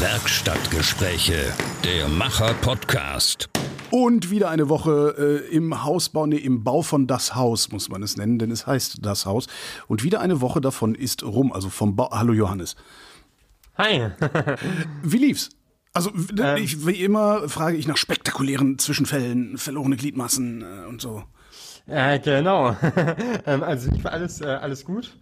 [0.00, 3.48] Werkstattgespräche, der Macher-Podcast.
[3.90, 8.04] Und wieder eine Woche äh, im Hausbau, nee, im Bau von das Haus, muss man
[8.04, 9.48] es nennen, denn es heißt das Haus.
[9.88, 12.10] Und wieder eine Woche davon ist rum, also vom Bau.
[12.12, 12.76] Hallo Johannes.
[13.76, 14.10] Hi.
[15.02, 15.48] Wie lief's?
[15.92, 21.24] Also, ähm, ich, wie immer frage ich nach spektakulären Zwischenfällen, verlorene Gliedmassen äh, und so.
[21.88, 22.76] Äh, genau.
[23.46, 25.16] ähm, also lief alles, äh, alles gut.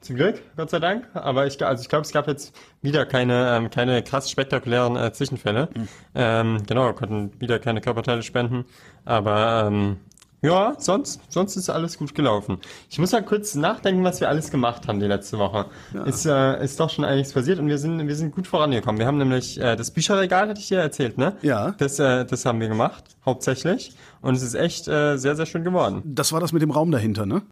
[0.00, 1.08] Zum Glück, Gott sei Dank.
[1.12, 5.12] Aber ich, also ich glaube, es gab jetzt wieder keine, ähm, keine krass spektakulären äh,
[5.12, 5.68] Zwischenfälle.
[5.74, 5.88] Mhm.
[6.14, 8.64] Ähm, genau, konnten wieder keine Körperteile spenden.
[9.04, 9.98] Aber ähm,
[10.42, 12.58] ja, sonst, sonst ist alles gut gelaufen.
[12.88, 15.66] Ich muss mal kurz nachdenken, was wir alles gemacht haben die letzte Woche.
[15.92, 16.04] Ja.
[16.04, 18.98] Ist, äh, ist doch schon einiges passiert und wir sind, wir sind gut vorangekommen.
[18.98, 21.36] Wir haben nämlich äh, das Bücherregal, hatte ich dir erzählt, ne?
[21.42, 21.72] Ja.
[21.72, 23.94] Das, äh, das haben wir gemacht, hauptsächlich.
[24.22, 26.02] Und es ist echt äh, sehr, sehr schön geworden.
[26.06, 27.42] Das war das mit dem Raum dahinter, ne?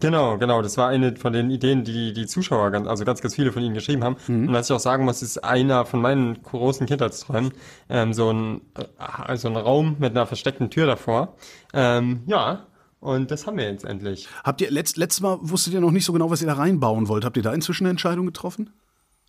[0.00, 0.60] Genau, genau.
[0.60, 3.62] Das war eine von den Ideen, die die Zuschauer, ganz, also ganz, ganz viele von
[3.62, 4.16] ihnen geschrieben haben.
[4.26, 4.48] Mhm.
[4.48, 7.52] Und was ich auch sagen muss, ist einer von meinen großen Kindheitsträumen,
[7.88, 8.60] ähm, so ein,
[9.28, 11.34] äh, so ein Raum mit einer versteckten Tür davor.
[11.72, 12.66] Ähm, ja,
[13.00, 14.28] und das haben wir jetzt endlich.
[14.44, 17.08] Habt ihr, letzt, letztes Mal wusstet ihr noch nicht so genau, was ihr da reinbauen
[17.08, 17.24] wollt.
[17.24, 18.70] Habt ihr da inzwischen eine Entscheidung getroffen?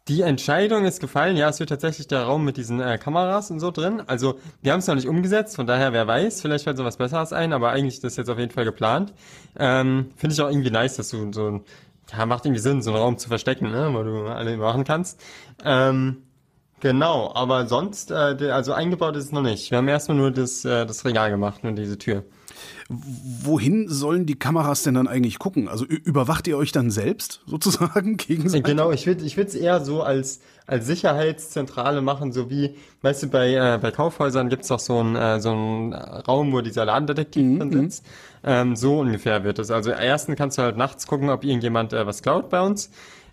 [0.08, 3.60] Die Entscheidung ist gefallen, ja, es wird tatsächlich der Raum mit diesen äh, Kameras und
[3.60, 4.02] so drin.
[4.08, 6.96] Also wir haben es noch nicht umgesetzt, von daher wer weiß, vielleicht fällt so was
[6.96, 9.14] Besseres ein, aber eigentlich ist das jetzt auf jeden Fall geplant.
[9.60, 11.62] Ähm, Finde ich auch irgendwie nice, dass du so ein,
[12.18, 15.20] ja, macht irgendwie Sinn, so einen Raum zu verstecken, ne, wo du alle machen kannst.
[15.66, 16.24] Ähm,
[16.80, 19.72] genau, aber sonst, äh, also eingebaut ist es noch nicht.
[19.72, 22.24] Wir haben erstmal nur das, äh, das Regal gemacht, nur diese Tür.
[22.90, 25.68] Wohin sollen die Kameras denn dann eigentlich gucken?
[25.68, 28.66] Also überwacht ihr euch dann selbst sozusagen gegenseitig?
[28.66, 33.28] Genau, ich würde ich es eher so als als Sicherheitszentrale machen, so wie, weißt du,
[33.28, 37.44] bei äh, bei Kaufhäusern gibt's doch so einen äh, so einen Raum, wo dieser Ladendetektiv
[37.44, 37.60] mhm.
[37.60, 38.06] drin sitzt.
[38.44, 39.72] Ähm, so ungefähr wird es.
[39.72, 42.90] Also ersten kannst du halt nachts gucken, ob irgendjemand äh, was klaut bei uns.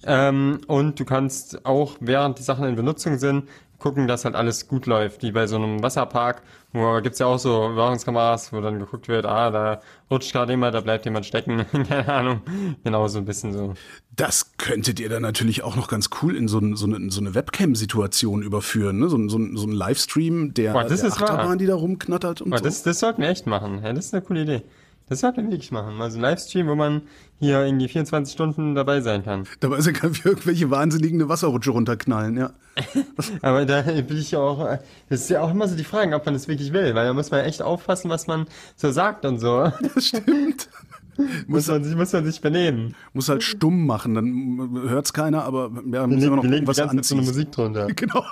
[0.06, 3.44] Ähm, und du kannst auch, während die Sachen in Benutzung sind,
[3.84, 6.40] gucken, dass halt alles gut läuft, wie bei so einem Wasserpark,
[6.72, 10.74] wo gibt's ja auch so Überwachungskameras, wo dann geguckt wird, ah, da rutscht gerade jemand,
[10.74, 12.40] da bleibt jemand stecken, keine Ahnung,
[12.82, 13.74] genau so ein bisschen so.
[14.16, 17.34] Das könntet ihr dann natürlich auch noch ganz cool in so, so eine, so eine
[17.34, 19.10] Webcam-Situation überführen, ne?
[19.10, 21.56] so, so, so ein Livestream der, Boah, das der ist Achterbahn, wahr.
[21.56, 22.64] die da rumknattert und Boah, so.
[22.64, 24.62] Das, das sollten wir echt machen, ja, das ist eine coole Idee.
[25.08, 26.00] Das sollten wir wirklich machen.
[26.00, 27.02] Also ein Livestream, wo man
[27.38, 29.46] hier irgendwie 24 Stunden dabei sein kann.
[29.60, 32.50] Dabei sein kann für irgendwelche wahnsinnigen eine Wasserrutsche runterknallen, ja.
[33.42, 34.78] Aber da bin ich ja auch,
[35.08, 37.12] das ist ja auch immer so die Frage, ob man das wirklich will, weil da
[37.12, 39.70] muss man echt aufpassen, was man so sagt und so.
[39.94, 40.68] Das stimmt.
[41.46, 42.94] muss, man sich, muss man sich benehmen.
[43.12, 47.08] Muss halt stumm machen, dann hört's keiner, aber ja, muss immer noch was anziehst.
[47.08, 47.88] so eine Musik drunter.
[47.94, 48.24] Genau.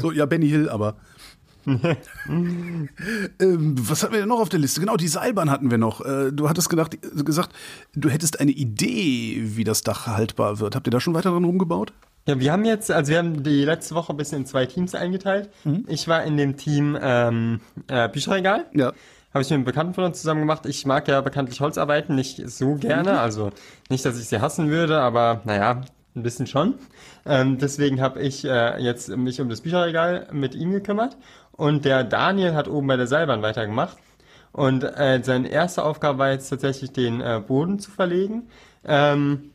[0.00, 0.96] So, ja, Benny Hill, aber.
[2.28, 4.80] ähm, was hatten wir denn noch auf der Liste?
[4.80, 6.04] Genau, die Seilbahn hatten wir noch.
[6.04, 7.50] Äh, du hattest gedacht, gesagt,
[7.94, 10.74] du hättest eine Idee, wie das Dach haltbar wird.
[10.74, 11.92] Habt ihr da schon weiter dran rumgebaut?
[12.26, 14.94] Ja, wir haben jetzt, also wir haben die letzte Woche ein bisschen in zwei Teams
[14.94, 15.48] eingeteilt.
[15.64, 15.84] Mhm.
[15.88, 18.66] Ich war in dem Team ähm, äh, Bücherregal.
[18.74, 18.92] Ja.
[19.32, 20.66] Habe ich mit einem Bekannten von uns zusammen gemacht.
[20.66, 23.12] Ich mag ja bekanntlich Holzarbeiten nicht so gerne.
[23.12, 23.18] Mhm.
[23.18, 23.50] Also
[23.88, 25.82] nicht, dass ich sie hassen würde, aber naja,
[26.14, 26.74] ein bisschen schon.
[27.24, 31.16] Ähm, deswegen habe ich äh, jetzt mich um das Bücherregal mit ihm gekümmert.
[31.58, 33.98] Und der Daniel hat oben bei der Seilbahn weitergemacht.
[34.52, 38.48] Und äh, seine erste Aufgabe war jetzt tatsächlich den äh, Boden zu verlegen.
[38.84, 39.50] Ähm,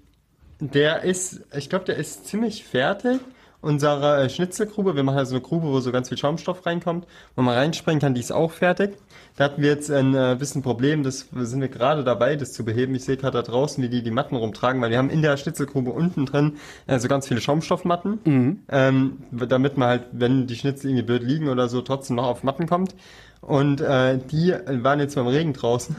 [0.60, 3.22] der ist, ich glaube, der ist ziemlich fertig.
[3.64, 7.08] Unsere äh, Schnitzelgrube, wir machen also eine Grube, wo so ganz viel Schaumstoff reinkommt,
[7.38, 8.98] wo man reinspringen kann, die ist auch fertig.
[9.38, 12.66] Da hatten wir jetzt ein äh, bisschen Problem, das sind wir gerade dabei, das zu
[12.66, 12.94] beheben.
[12.94, 15.38] Ich sehe gerade da draußen, wie die die Matten rumtragen, weil wir haben in der
[15.38, 16.58] Schnitzelgrube unten drin
[16.88, 18.60] äh, so ganz viele Schaumstoffmatten, mhm.
[18.70, 22.44] ähm, damit man halt, wenn die Schnitzel irgendwie blöd liegen oder so, trotzdem noch auf
[22.44, 22.96] Matten kommt.
[23.40, 24.54] Und äh, die
[24.84, 25.96] waren jetzt beim Regen draußen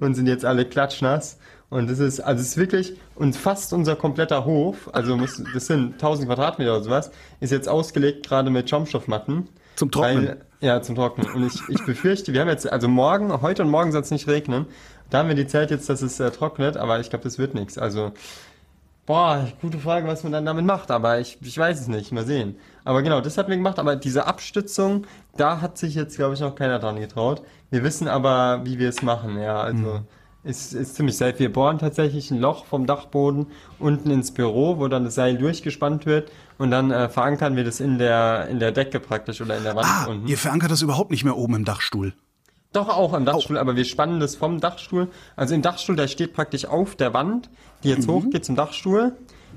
[0.00, 1.38] und sind jetzt alle klatschnass.
[1.70, 5.66] Und das ist, also es ist wirklich, und fast unser kompletter Hof, also muss, das
[5.66, 9.48] sind 1000 Quadratmeter oder sowas, ist jetzt ausgelegt gerade mit Schaumstoffmatten.
[9.76, 10.28] Zum Trocknen?
[10.28, 11.30] Weil, ja, zum Trocknen.
[11.30, 14.26] Und ich, ich befürchte, wir haben jetzt, also morgen, heute und morgen soll es nicht
[14.26, 14.66] regnen.
[15.10, 17.54] Da haben wir die Zeit jetzt, dass es äh, trocknet, aber ich glaube, das wird
[17.54, 17.76] nichts.
[17.78, 18.12] Also,
[19.08, 22.26] boah, gute Frage, was man dann damit macht, aber ich, ich weiß es nicht, mal
[22.26, 22.56] sehen.
[22.84, 25.06] Aber genau, das hatten wir gemacht, aber diese Abstützung,
[25.36, 27.42] da hat sich jetzt, glaube ich, noch keiner dran getraut.
[27.70, 29.82] Wir wissen aber, wie wir es machen, ja, also.
[29.82, 30.00] Mhm
[30.44, 31.38] ist, ist ziemlich safe.
[31.38, 36.06] Wir bohren tatsächlich ein Loch vom Dachboden unten ins Büro, wo dann das Seil durchgespannt
[36.06, 39.64] wird und dann äh, verankern wir das in der, in der Decke praktisch oder in
[39.64, 40.26] der Wand ah, unten.
[40.26, 42.14] Ihr verankert das überhaupt nicht mehr oben im Dachstuhl.
[42.72, 43.60] Doch auch im Dachstuhl, oh.
[43.60, 45.08] aber wir spannen das vom Dachstuhl.
[45.36, 47.48] Also im Dachstuhl, der steht praktisch auf der Wand,
[47.82, 48.12] die jetzt mhm.
[48.12, 49.12] hochgeht zum Dachstuhl,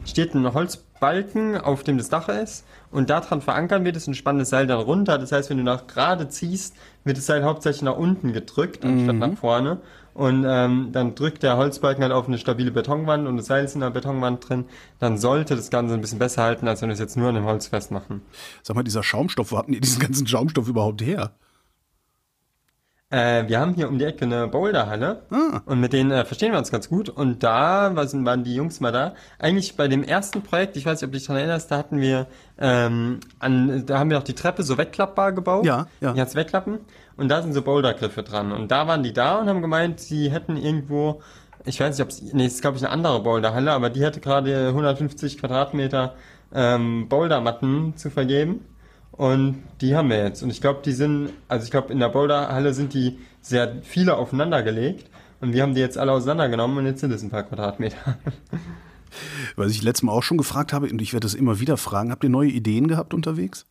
[0.05, 4.39] steht ein Holzbalken, auf dem das Dach ist und daran verankern wir das und spannen
[4.39, 5.17] das Seil dann runter.
[5.17, 9.15] Das heißt, wenn du nach gerade ziehst, wird das Seil hauptsächlich nach unten gedrückt, anstatt
[9.15, 9.19] mhm.
[9.19, 9.79] nach vorne.
[10.13, 13.75] und ähm, dann drückt der Holzbalken halt auf eine stabile Betonwand und das Seil ist
[13.75, 14.65] in der Betonwand drin,
[14.99, 17.35] dann sollte das Ganze ein bisschen besser halten, als wenn wir es jetzt nur an
[17.35, 18.21] dem Holz festmachen.
[18.61, 21.31] Sag mal, dieser Schaumstoff, wo habt ihr diesen ganzen Schaumstoff überhaupt her?
[23.11, 25.59] Äh, wir haben hier um die Ecke eine Boulderhalle Ah.
[25.65, 27.09] und mit denen äh, verstehen wir uns ganz gut.
[27.09, 29.13] Und da was, waren die Jungs mal da.
[29.37, 31.99] Eigentlich bei dem ersten Projekt, ich weiß nicht, ob du dich daran erinnerst, da hatten
[31.99, 32.27] wir,
[32.57, 35.65] ähm, an, da haben wir auch die Treppe so wegklappbar gebaut.
[35.65, 36.13] Ja, ja.
[36.13, 36.79] Die kannst wegklappen.
[37.17, 38.51] Und da sind so Bouldergriffe dran.
[38.53, 41.21] Und da waren die da und haben gemeint, sie hätten irgendwo,
[41.65, 44.03] ich weiß nicht, ob es, nee, es ist glaube ich eine andere Boulderhalle, aber die
[44.03, 46.15] hätte gerade 150 Quadratmeter
[46.53, 48.65] ähm, Bouldermatten zu vergeben.
[49.11, 50.41] Und die haben wir jetzt.
[50.41, 54.15] Und ich glaube, die sind, also ich glaube, in der Boulderhalle sind die sehr viele
[54.15, 55.09] aufeinander gelegt.
[55.41, 58.17] Und wir haben die jetzt alle auseinandergenommen und jetzt sind es ein paar Quadratmeter.
[59.55, 62.11] Was ich letztes Mal auch schon gefragt habe, und ich werde das immer wieder fragen,
[62.11, 63.65] habt ihr neue Ideen gehabt unterwegs?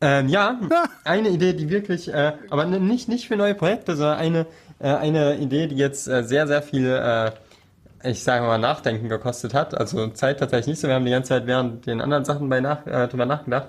[0.00, 0.60] Ähm, ja,
[1.04, 4.46] eine Idee, die wirklich, äh, aber nicht, nicht für neue Projekte, sondern eine,
[4.78, 7.32] äh, eine Idee, die jetzt äh, sehr, sehr viel, äh,
[8.08, 9.76] ich sage mal, Nachdenken gekostet hat.
[9.76, 10.88] Also Zeit tatsächlich nicht so.
[10.88, 13.68] Wir haben die ganze Zeit während den anderen Sachen bei nach, äh, drüber nachgedacht.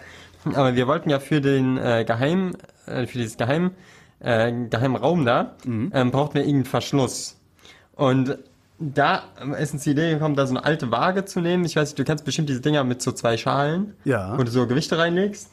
[0.55, 2.55] Aber wir wollten ja für den äh, Geheim,
[2.85, 3.71] äh, für dieses Geheim,
[4.19, 7.37] äh, geheimen Raum da, ähm, brauchten wir irgendeinen Verschluss.
[7.95, 8.37] Und
[8.79, 9.23] da
[9.59, 11.65] ist uns die Idee gekommen, da so eine alte Waage zu nehmen.
[11.65, 14.37] Ich weiß nicht, du kennst bestimmt diese Dinger mit so zwei Schalen, Ja.
[14.37, 15.49] wo du so Gewichte reinlegst.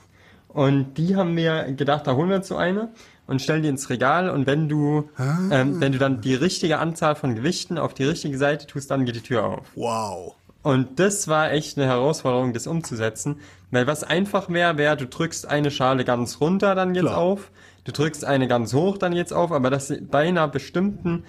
[0.48, 2.90] Und die haben wir gedacht, da holen wir uns so eine
[3.26, 4.28] und stellen die ins Regal.
[4.30, 5.08] Und wenn du,
[5.50, 9.04] ähm, wenn du dann die richtige Anzahl von Gewichten auf die richtige Seite tust, dann
[9.04, 9.66] geht die Tür auf.
[9.74, 10.34] Wow.
[10.62, 13.36] Und das war echt eine Herausforderung, das umzusetzen.
[13.74, 17.18] Weil was einfach wäre, wäre, du drückst eine Schale ganz runter, dann geht's Klar.
[17.18, 17.50] auf.
[17.84, 19.52] Du drückst eine ganz hoch, dann geht's auf.
[19.52, 21.24] Aber dass sie bei einer bestimmten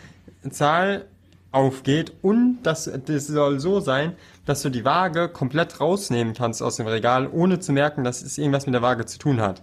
[0.52, 1.06] Zahl
[1.52, 4.14] aufgeht und das, das soll so sein,
[4.46, 8.38] dass du die Waage komplett rausnehmen kannst aus dem Regal, ohne zu merken, dass es
[8.38, 9.62] irgendwas mit der Waage zu tun hat.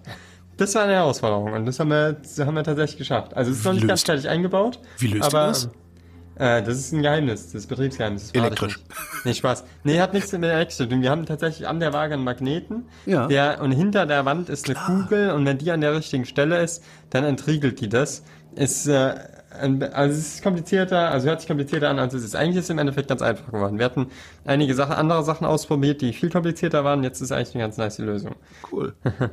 [0.56, 3.34] Das war eine Herausforderung und das haben wir, das haben wir tatsächlich geschafft.
[3.36, 4.78] Also es ist noch nicht ganz löst- fertig eingebaut.
[4.98, 5.68] Wie löst aber, das?
[6.36, 8.32] Äh, das ist ein Geheimnis, das ist Betriebsgeheimnis.
[8.32, 8.78] das Elektrisch.
[8.78, 9.24] nicht.
[9.24, 9.64] Nee, Spaß.
[9.84, 11.02] Nee, hat nichts mit elektrisch zu tun.
[11.02, 12.86] Wir haben tatsächlich an der Waage einen Magneten.
[13.06, 13.26] Ja.
[13.26, 16.62] Der, und hinter der Wand ist eine Kugel und wenn die an der richtigen Stelle
[16.62, 18.24] ist, dann entriegelt die das.
[18.54, 19.14] Ist, äh,
[19.50, 22.34] also es ist komplizierter, also hört sich komplizierter an, als es ist.
[22.34, 23.78] Eigentlich ist es im Endeffekt ganz einfach geworden.
[23.78, 24.06] Wir hatten
[24.44, 27.02] einige Sachen, andere Sachen ausprobiert, die viel komplizierter waren.
[27.02, 28.34] Jetzt ist eigentlich eine ganz nice Lösung.
[28.70, 28.94] Cool.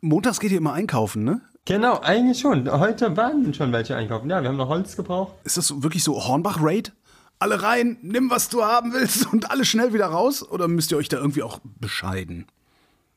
[0.00, 1.42] Montags geht ihr immer einkaufen, ne?
[1.66, 2.70] Genau, eigentlich schon.
[2.70, 4.30] Heute waren schon welche einkaufen.
[4.30, 5.34] Ja, wir haben noch Holz gebraucht.
[5.44, 6.92] Ist das wirklich so Hornbach-Raid?
[7.38, 10.46] Alle rein, nimm, was du haben willst und alle schnell wieder raus?
[10.48, 12.46] Oder müsst ihr euch da irgendwie auch bescheiden?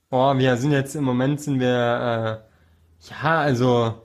[0.09, 2.43] Boah, wir sind jetzt im Moment sind wir,
[3.09, 3.95] äh, ja, also,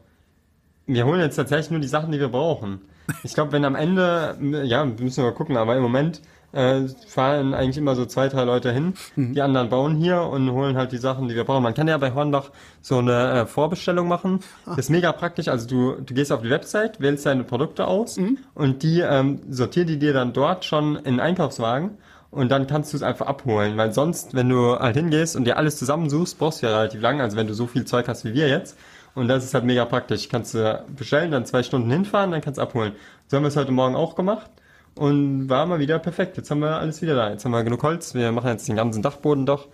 [0.87, 2.81] wir holen jetzt tatsächlich nur die Sachen, die wir brauchen.
[3.23, 6.23] Ich glaube, wenn am Ende, ja, müssen wir mal gucken, aber im Moment
[6.53, 8.95] äh, fahren eigentlich immer so zwei, drei Leute hin.
[9.17, 11.63] Die anderen bauen hier und holen halt die Sachen, die wir brauchen.
[11.63, 12.51] Man kann ja bei Hornbach
[12.81, 14.41] so eine äh, Vorbestellung machen.
[14.67, 15.49] Das ist mega praktisch.
[15.49, 18.19] Also du, du gehst auf die Website, wählst deine Produkte aus
[18.55, 21.99] und die ähm, sortieren die dir dann dort schon in Einkaufswagen.
[22.31, 25.57] Und dann kannst du es einfach abholen, weil sonst, wenn du halt hingehst und dir
[25.57, 28.35] alles zusammensuchst, brauchst du ja relativ lange, also wenn du so viel Zeug hast wie
[28.35, 28.77] wir jetzt.
[29.15, 30.29] Und das ist halt mega praktisch.
[30.29, 32.93] Kannst du bestellen, dann zwei Stunden hinfahren, dann kannst du abholen.
[33.29, 34.51] So haben wir es heute Morgen auch gemacht
[34.99, 36.37] und war mal wieder perfekt.
[36.37, 37.31] Jetzt haben wir alles wieder da.
[37.31, 38.15] Jetzt haben wir genug Holz.
[38.15, 39.69] Wir machen jetzt den ganzen Dachboden doch,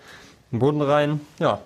[0.53, 1.21] den Boden rein.
[1.38, 1.61] Ja,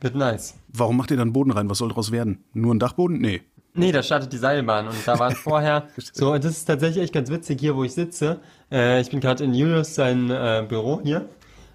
[0.00, 0.54] wird nice.
[0.68, 1.70] Warum macht ihr dann Boden rein?
[1.70, 2.44] Was soll daraus werden?
[2.52, 3.18] Nur ein Dachboden?
[3.18, 3.42] Nee.
[3.74, 7.12] Nee, da startet die Seilbahn und da waren vorher so, und das ist tatsächlich echt
[7.12, 8.40] ganz witzig hier, wo ich sitze.
[8.70, 11.28] Äh, ich bin gerade in Julius sein äh, Büro hier,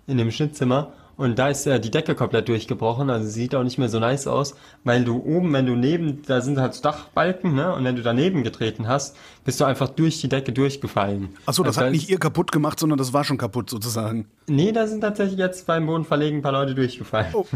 [0.08, 0.94] in dem Schnittzimmer.
[1.22, 4.26] Und da ist äh, die Decke komplett durchgebrochen, also sieht auch nicht mehr so nice
[4.26, 7.76] aus, weil du oben, wenn du neben, da sind halt Dachbalken, ne?
[7.76, 11.30] Und wenn du daneben getreten hast, bist du einfach durch die Decke durchgefallen.
[11.46, 14.30] Achso, das Also hat nicht ihr kaputt gemacht, sondern das war schon kaputt sozusagen.
[14.48, 17.28] Nee, da sind tatsächlich jetzt beim Bodenverlegen ein paar Leute durchgefallen.
[17.34, 17.46] Oh.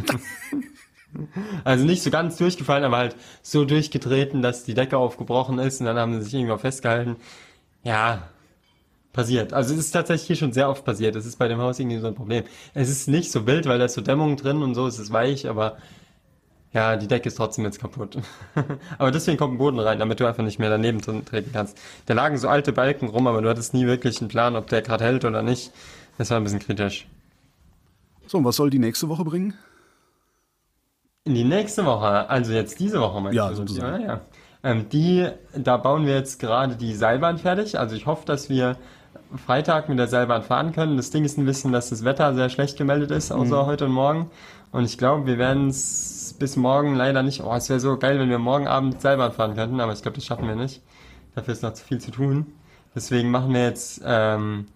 [1.63, 5.86] Also nicht so ganz durchgefallen, aber halt so durchgetreten, dass die Decke aufgebrochen ist und
[5.86, 7.15] dann haben sie sich irgendwo festgehalten.
[7.84, 8.24] Ja,
[9.15, 9.53] passiert.
[9.53, 11.15] Also es ist tatsächlich hier schon sehr oft passiert.
[11.15, 12.43] Es ist bei dem Haus irgendwie so ein Problem.
[12.74, 15.12] Es ist nicht so wild, weil da ist so Dämmung drin und so, es ist
[15.12, 15.77] weich, aber
[16.74, 18.17] ja, die Decke ist trotzdem jetzt kaputt.
[18.98, 21.77] aber deswegen kommt ein Boden rein, damit du einfach nicht mehr daneben treten kannst.
[22.05, 24.81] Da lagen so alte Balken rum, aber du hattest nie wirklich einen Plan, ob der
[24.81, 25.72] gerade hält oder nicht.
[26.17, 27.07] Das war ein bisschen kritisch.
[28.27, 29.53] So, und was soll die nächste Woche bringen?
[31.24, 33.55] In die nächste Woche, also jetzt diese Woche meinst Ja, du?
[33.55, 34.01] sozusagen.
[34.01, 34.22] Ja, ja.
[34.63, 37.79] Ähm, die, da bauen wir jetzt gerade die Seilbahn fertig.
[37.79, 38.77] Also ich hoffe, dass wir
[39.45, 40.98] Freitag mit der Seilbahn fahren können.
[40.98, 43.65] Das Ding ist ein bisschen, dass das Wetter sehr schlecht gemeldet ist, außer Mhm.
[43.67, 44.29] heute und morgen.
[44.72, 47.41] Und ich glaube, wir werden es bis morgen leider nicht.
[47.43, 50.15] Oh, es wäre so geil, wenn wir morgen Abend Seilbahn fahren könnten, aber ich glaube,
[50.15, 50.81] das schaffen wir nicht.
[51.36, 52.48] Dafür ist noch zu viel zu tun.
[52.93, 54.67] Deswegen machen wir jetzt, ähm,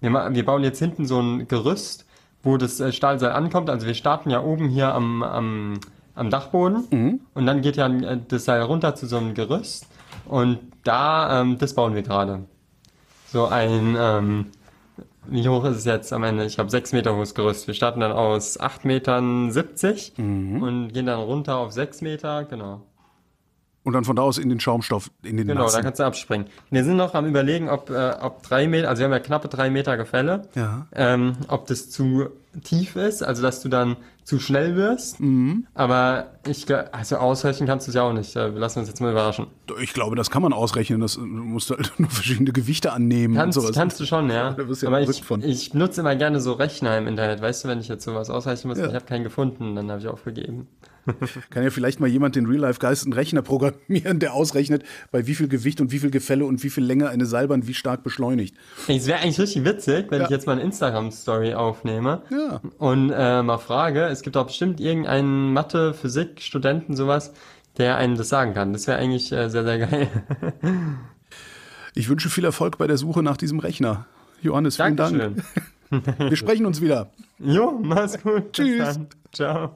[0.00, 2.06] wir, wir bauen jetzt hinten so ein Gerüst,
[2.42, 3.70] wo das äh, Stahlseil ankommt.
[3.70, 5.80] Also wir starten ja oben hier am, am,
[6.14, 9.86] am Dachboden und dann geht ja äh, das Seil runter zu so einem Gerüst
[10.26, 12.44] Und da, ähm, das bauen wir gerade.
[13.32, 14.46] So ein, ähm,
[15.26, 16.44] wie hoch ist es jetzt am Ende?
[16.44, 17.66] Ich glaube, 6 Meter hohes Gerüst.
[17.66, 22.82] Wir starten dann aus 8 Metern 70 und gehen dann runter auf 6 Meter, genau.
[23.84, 25.76] Und dann von da aus in den Schaumstoff, in den Genau, nassen.
[25.78, 26.46] da kannst du abspringen.
[26.70, 29.48] Wir sind noch am überlegen, ob, äh, ob drei Meter, also wir haben ja knappe
[29.48, 30.86] drei Meter Gefälle, Ja.
[30.94, 32.28] ähm, ob das zu
[32.62, 35.18] tief ist, also dass du dann zu schnell wirst.
[35.20, 35.66] Mhm.
[35.74, 38.34] Aber ich, also ausrechnen kannst du es ja auch nicht.
[38.34, 39.46] Wir lassen uns jetzt mal überraschen.
[39.80, 41.00] Ich glaube, das kann man ausrechnen.
[41.00, 43.76] Das, du musst halt nur verschiedene Gewichte annehmen Kannst, und sowas.
[43.76, 44.50] kannst du schon, ja.
[44.56, 45.42] Da wirst du ja Aber ich, von.
[45.42, 47.40] ich nutze immer gerne so Rechner im Internet.
[47.40, 48.88] Weißt du, wenn ich jetzt sowas ausrechnen muss, Ja.
[48.88, 50.68] ich habe keinen gefunden, dann habe ich aufgegeben.
[51.50, 55.48] Kann ja vielleicht mal jemand den Real-Life-Geist einen Rechner programmieren, der ausrechnet, bei wie viel
[55.48, 58.54] Gewicht und wie viel Gefälle und wie viel Länge eine Seilbahn wie stark beschleunigt.
[58.88, 60.24] Es wäre eigentlich richtig witzig, wenn Ja.
[60.26, 62.60] ich jetzt mal eine Instagram-Story aufnehme Ja.
[62.78, 67.32] und äh, mal frage, es gibt auch bestimmt irgendeinen Mathe, Physik, Studenten, sowas,
[67.78, 68.72] der einem das sagen kann.
[68.72, 70.08] Das wäre eigentlich äh, sehr, sehr geil.
[71.94, 74.06] Ich wünsche viel Erfolg bei der Suche nach diesem Rechner.
[74.40, 75.42] Johannes, vielen Dankeschön.
[75.90, 76.18] Dank.
[76.30, 77.10] Wir sprechen uns wieder.
[77.38, 78.52] Jo, mach's gut.
[78.54, 78.98] Tschüss.
[79.32, 79.72] Ciao.